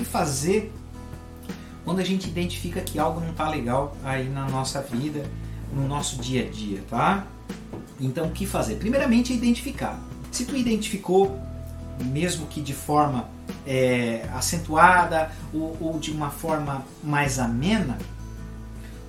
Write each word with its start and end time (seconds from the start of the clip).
que 0.00 0.04
fazer 0.04 0.72
quando 1.84 2.00
a 2.00 2.04
gente 2.04 2.28
identifica 2.28 2.80
que 2.80 2.98
algo 2.98 3.20
não 3.20 3.30
está 3.30 3.48
legal 3.48 3.96
aí 4.04 4.28
na 4.28 4.48
nossa 4.48 4.80
vida, 4.80 5.24
no 5.72 5.86
nosso 5.86 6.16
dia 6.16 6.46
a 6.46 6.50
dia, 6.50 6.82
tá? 6.88 7.26
Então, 8.00 8.26
o 8.26 8.30
que 8.30 8.46
fazer? 8.46 8.76
Primeiramente, 8.76 9.32
é 9.32 9.36
identificar. 9.36 9.98
Se 10.30 10.44
tu 10.44 10.56
identificou, 10.56 11.38
mesmo 12.04 12.46
que 12.46 12.60
de 12.60 12.72
forma 12.72 13.28
é, 13.66 14.28
acentuada 14.34 15.30
ou, 15.52 15.76
ou 15.80 15.98
de 15.98 16.10
uma 16.10 16.30
forma 16.30 16.84
mais 17.02 17.38
amena, 17.38 17.98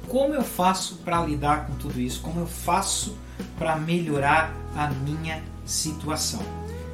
como 0.08 0.34
eu 0.34 0.44
faço 0.44 0.98
para 1.06 1.24
lidar 1.24 1.68
com 1.68 1.76
tudo 1.76 2.00
isso? 2.00 2.22
Como 2.22 2.40
eu 2.40 2.48
faço 2.48 3.18
para 3.58 3.78
melhorar 3.78 4.54
a 4.76 4.90
minha 4.90 5.42
situação? 5.66 6.42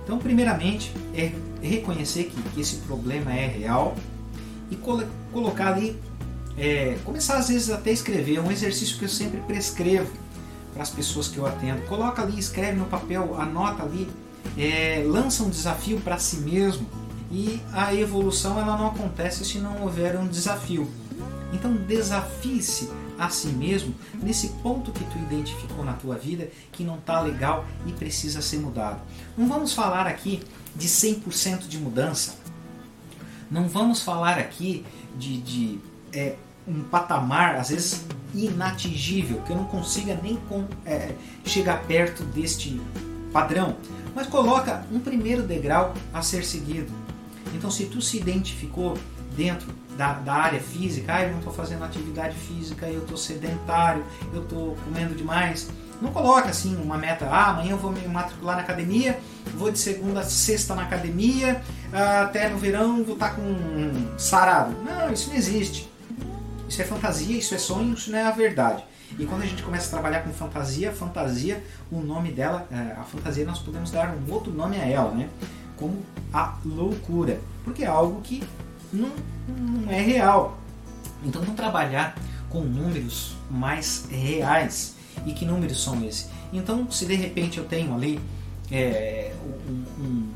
Então, 0.07 0.17
primeiramente, 0.19 0.93
é 1.13 1.33
reconhecer 1.61 2.31
que, 2.33 2.41
que 2.51 2.61
esse 2.61 2.77
problema 2.77 3.33
é 3.33 3.45
real 3.45 3.93
e 4.71 4.75
colo 4.77 5.03
colocar 5.33 5.73
ali, 5.73 5.99
é, 6.57 6.97
começar 7.03 7.35
às 7.35 7.49
vezes 7.49 7.69
até 7.69 7.91
escrever, 7.91 8.37
é 8.37 8.41
um 8.41 8.49
exercício 8.49 8.97
que 8.97 9.03
eu 9.03 9.09
sempre 9.09 9.41
prescrevo 9.41 10.09
para 10.73 10.81
as 10.81 10.89
pessoas 10.89 11.27
que 11.27 11.37
eu 11.37 11.45
atendo. 11.45 11.81
Coloca 11.87 12.21
ali, 12.21 12.39
escreve 12.39 12.77
no 12.77 12.85
papel, 12.85 13.35
anota 13.37 13.83
ali, 13.83 14.07
é, 14.57 15.03
lança 15.05 15.43
um 15.43 15.49
desafio 15.49 15.99
para 15.99 16.17
si 16.17 16.37
mesmo 16.37 16.87
e 17.29 17.61
a 17.73 17.93
evolução 17.93 18.57
ela 18.57 18.77
não 18.77 18.87
acontece 18.87 19.43
se 19.43 19.57
não 19.57 19.83
houver 19.83 20.17
um 20.17 20.25
desafio. 20.25 20.89
Então 21.51 21.73
desafie-se 21.73 22.89
a 23.17 23.29
si 23.29 23.47
mesmo 23.47 23.93
nesse 24.21 24.49
ponto 24.61 24.91
que 24.91 25.03
tu 25.05 25.17
identificou 25.17 25.83
na 25.83 25.93
tua 25.93 26.15
vida 26.15 26.49
que 26.71 26.83
não 26.83 26.97
está 26.97 27.19
legal 27.19 27.65
e 27.85 27.91
precisa 27.91 28.41
ser 28.41 28.57
mudado. 28.59 29.01
Não 29.37 29.47
vamos 29.47 29.73
falar 29.73 30.07
aqui 30.07 30.41
de 30.75 30.87
100% 30.87 31.67
de 31.67 31.77
mudança. 31.77 32.35
Não 33.49 33.67
vamos 33.67 34.01
falar 34.01 34.37
aqui 34.37 34.85
de, 35.17 35.41
de 35.41 35.79
é, 36.13 36.35
um 36.67 36.83
patamar, 36.83 37.55
às 37.55 37.69
vezes, 37.69 38.05
inatingível, 38.33 39.41
que 39.43 39.51
eu 39.51 39.55
não 39.55 39.65
consiga 39.65 40.19
nem 40.21 40.35
com, 40.35 40.65
é, 40.85 41.13
chegar 41.45 41.83
perto 41.83 42.23
deste 42.23 42.79
padrão. 43.31 43.77
Mas 44.13 44.27
coloca 44.27 44.85
um 44.91 44.99
primeiro 44.99 45.43
degrau 45.43 45.93
a 46.13 46.21
ser 46.21 46.43
seguido. 46.43 46.91
Então, 47.55 47.71
se 47.71 47.85
tu 47.85 48.01
se 48.01 48.17
identificou 48.17 48.97
dentro 49.37 49.71
da, 49.95 50.13
da 50.13 50.33
área 50.33 50.59
física, 50.59 51.13
ah, 51.15 51.23
eu 51.23 51.31
não 51.31 51.37
estou 51.39 51.53
fazendo 51.53 51.83
atividade 51.83 52.35
física, 52.35 52.87
eu 52.87 53.01
estou 53.01 53.15
sedentário, 53.15 54.03
eu 54.33 54.41
estou 54.41 54.75
comendo 54.83 55.15
demais. 55.15 55.69
Não 56.01 56.11
coloque 56.11 56.49
assim 56.49 56.75
uma 56.75 56.97
meta, 56.97 57.25
ah, 57.25 57.51
amanhã 57.51 57.71
eu 57.71 57.77
vou 57.77 57.91
me 57.91 58.05
matricular 58.07 58.55
na 58.55 58.63
academia, 58.63 59.19
vou 59.55 59.71
de 59.71 59.79
segunda 59.79 60.19
a 60.19 60.23
sexta 60.23 60.75
na 60.75 60.83
academia, 60.83 61.61
até 62.21 62.49
no 62.49 62.57
verão 62.57 63.03
vou 63.03 63.13
estar 63.13 63.29
tá 63.29 63.35
com 63.35 64.17
sarado. 64.17 64.75
Não, 64.83 65.11
isso 65.11 65.29
não 65.29 65.35
existe. 65.35 65.89
Isso 66.67 66.81
é 66.81 66.85
fantasia, 66.85 67.37
isso 67.37 67.55
é 67.55 67.57
sonho, 67.57 67.93
isso 67.93 68.11
não 68.11 68.19
é 68.19 68.25
a 68.25 68.31
verdade. 68.31 68.83
E 69.17 69.25
quando 69.25 69.43
a 69.43 69.45
gente 69.45 69.63
começa 69.63 69.87
a 69.87 69.89
trabalhar 69.89 70.21
com 70.21 70.31
fantasia, 70.33 70.91
fantasia, 70.91 71.63
o 71.89 72.01
nome 72.01 72.31
dela, 72.31 72.67
é, 72.69 72.99
a 72.99 73.03
fantasia 73.03 73.45
nós 73.45 73.59
podemos 73.59 73.89
dar 73.89 74.13
um 74.13 74.31
outro 74.31 74.51
nome 74.51 74.77
a 74.77 74.85
ela, 74.85 75.11
né? 75.11 75.29
Como 75.77 76.03
a 76.33 76.57
loucura, 76.65 77.39
porque 77.63 77.83
é 77.83 77.87
algo 77.87 78.19
que 78.21 78.43
não, 78.91 79.11
não 79.47 79.91
é 79.91 80.01
real. 80.01 80.57
Então 81.23 81.41
vamos 81.41 81.55
trabalhar 81.55 82.15
com 82.49 82.61
números 82.61 83.35
mais 83.49 84.07
reais. 84.09 84.95
E 85.25 85.33
que 85.33 85.45
números 85.45 85.83
são 85.83 86.03
esses? 86.03 86.29
Então, 86.53 86.89
se 86.91 87.05
de 87.05 87.15
repente 87.15 87.57
eu 87.57 87.65
tenho 87.65 87.93
ali 87.93 88.19
é, 88.71 89.33
um, 89.67 90.03
um, 90.03 90.29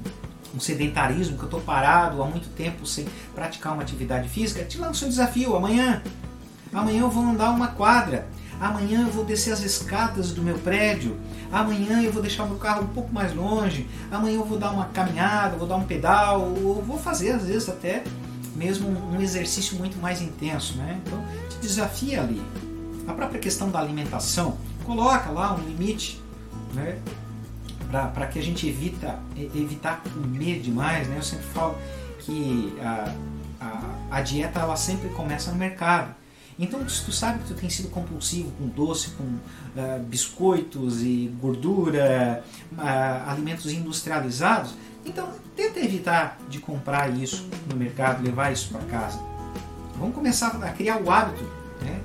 um, 0.55 0.59
sedentarismo, 0.59 1.37
que 1.37 1.43
eu 1.43 1.47
estou 1.47 1.61
parado 1.61 2.21
há 2.21 2.25
muito 2.25 2.49
tempo 2.49 2.85
sem 2.85 3.05
praticar 3.33 3.73
uma 3.73 3.83
atividade 3.83 4.27
física, 4.27 4.63
te 4.65 4.77
lanço 4.77 5.05
um 5.05 5.09
desafio 5.09 5.55
amanhã. 5.55 6.01
Amanhã 6.73 7.01
eu 7.01 7.09
vou 7.09 7.23
andar 7.23 7.51
uma 7.51 7.67
quadra. 7.67 8.27
Amanhã 8.59 9.01
eu 9.01 9.11
vou 9.11 9.23
descer 9.23 9.53
as 9.53 9.61
escadas 9.61 10.31
do 10.31 10.41
meu 10.41 10.57
prédio. 10.57 11.17
Amanhã 11.51 12.01
eu 12.01 12.11
vou 12.11 12.21
deixar 12.21 12.45
meu 12.45 12.57
carro 12.57 12.83
um 12.83 12.87
pouco 12.87 13.13
mais 13.13 13.33
longe. 13.33 13.87
Amanhã 14.11 14.35
eu 14.35 14.45
vou 14.45 14.57
dar 14.57 14.71
uma 14.71 14.85
caminhada, 14.85 15.57
vou 15.57 15.67
dar 15.67 15.75
um 15.75 15.83
pedal, 15.83 16.41
ou 16.41 16.81
vou 16.81 16.97
fazer 16.97 17.31
às 17.31 17.45
vezes 17.45 17.69
até 17.69 18.03
mesmo 18.55 18.89
um 18.89 19.21
exercício 19.21 19.77
muito 19.77 19.97
mais 19.99 20.21
intenso, 20.21 20.77
né? 20.77 20.99
Então 21.05 21.23
te 21.49 21.57
desafia 21.57 22.21
ali. 22.21 22.41
A 23.07 23.13
própria 23.13 23.39
questão 23.39 23.69
da 23.69 23.79
alimentação, 23.79 24.57
coloca 24.85 25.29
lá 25.29 25.53
um 25.53 25.59
limite, 25.59 26.21
né? 26.73 26.99
Para 27.89 28.27
que 28.27 28.39
a 28.39 28.43
gente 28.43 28.67
evita 28.67 29.19
evitar 29.35 30.01
comer 30.01 30.61
demais, 30.61 31.07
né? 31.07 31.17
Eu 31.17 31.23
sempre 31.23 31.45
falo 31.47 31.77
que 32.19 32.73
a, 32.81 33.13
a, 33.59 34.17
a 34.17 34.21
dieta 34.21 34.59
ela 34.59 34.75
sempre 34.75 35.09
começa 35.09 35.51
no 35.51 35.57
mercado. 35.57 36.15
Então, 36.57 36.87
se 36.87 37.03
tu 37.03 37.11
sabe 37.11 37.39
que 37.39 37.47
tu 37.47 37.53
tem 37.55 37.69
sido 37.69 37.89
compulsivo 37.89 38.51
com 38.51 38.67
doce, 38.67 39.09
com 39.11 39.23
uh, 39.23 40.03
biscoitos 40.07 41.01
e 41.01 41.33
gordura, 41.41 42.43
uh, 42.73 43.29
alimentos 43.29 43.71
industrializados, 43.71 44.75
então 45.05 45.29
tenta 45.55 45.79
evitar 45.79 46.37
de 46.49 46.59
comprar 46.59 47.09
isso 47.15 47.47
no 47.69 47.75
mercado, 47.75 48.23
levar 48.23 48.51
isso 48.51 48.69
para 48.69 48.81
casa. 48.81 49.19
Vamos 49.97 50.15
começar 50.15 50.47
a 50.63 50.69
criar 50.71 51.01
o 51.01 51.11
hábito 51.11 51.43
né, 51.81 51.99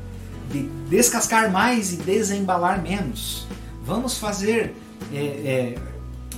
de 0.50 0.62
descascar 0.88 1.50
mais 1.50 1.92
e 1.92 1.96
desembalar 1.96 2.82
menos. 2.82 3.46
Vamos 3.84 4.18
fazer 4.18 4.74
é, 5.12 5.16
é, 5.16 5.78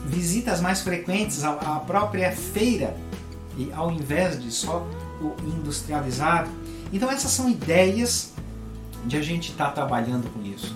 visitas 0.06 0.60
mais 0.60 0.80
frequentes 0.80 1.44
à, 1.44 1.52
à 1.52 1.80
própria 1.80 2.30
feira, 2.32 2.96
e 3.56 3.72
ao 3.72 3.90
invés 3.90 4.40
de 4.40 4.52
só 4.52 4.86
o 5.20 5.34
industrializado. 5.44 6.48
Então 6.92 7.10
essas 7.10 7.32
são 7.32 7.50
ideias 7.50 8.32
de 9.04 9.16
a 9.16 9.22
gente 9.22 9.50
estar 9.50 9.66
tá 9.66 9.72
trabalhando 9.72 10.32
com 10.32 10.42
isso. 10.42 10.74